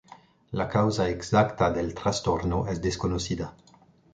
[0.59, 3.53] La causa exacta del trastorno es desconocida.